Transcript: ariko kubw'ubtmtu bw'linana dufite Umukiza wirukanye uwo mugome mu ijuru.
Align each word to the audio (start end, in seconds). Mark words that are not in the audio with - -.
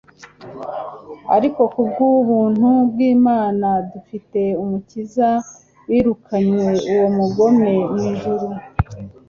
ariko 1.35 1.61
kubw'ubtmtu 1.73 2.71
bw'linana 2.89 3.71
dufite 3.91 4.41
Umukiza 4.63 5.29
wirukanye 5.89 6.61
uwo 6.93 7.07
mugome 7.17 7.71
mu 7.91 7.99
ijuru. 8.11 8.47